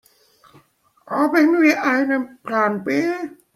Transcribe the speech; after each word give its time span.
Haben 1.05 1.61
wir 1.61 1.83
einen 1.83 2.39
Plan 2.41 2.83
B? 2.83 3.03